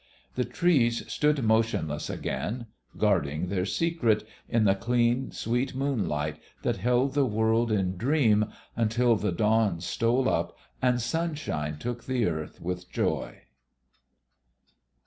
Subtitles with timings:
[0.33, 2.65] The trees stood motionless again,
[2.97, 8.45] guarding their secret in the clean, sweet moonlight that held the world in dream
[8.75, 13.43] until the dawn stole up and sunshine took the earth with joy.